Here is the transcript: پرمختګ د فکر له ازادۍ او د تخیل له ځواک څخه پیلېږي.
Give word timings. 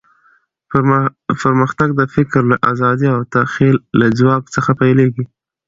پرمختګ 1.41 1.89
د 1.99 2.01
فکر 2.15 2.41
له 2.51 2.57
ازادۍ 2.71 3.07
او 3.15 3.19
د 3.23 3.27
تخیل 3.35 3.77
له 3.99 4.07
ځواک 4.19 4.43
څخه 4.55 4.71
پیلېږي. 4.81 5.25